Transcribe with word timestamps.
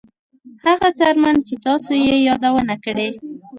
هغه 0.65 0.89
څرمن 0.99 1.35
چې 1.47 1.55
تاسو 1.65 1.91
یې 2.05 2.15
یادونه 2.27 2.75
کړې 2.83 3.09